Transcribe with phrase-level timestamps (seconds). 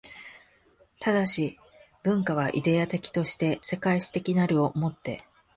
[0.99, 1.27] 但、
[2.01, 5.19] 文化はイデヤ的として世界史的なるを以て